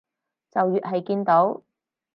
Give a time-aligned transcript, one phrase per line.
[0.49, 1.61] 就越係見到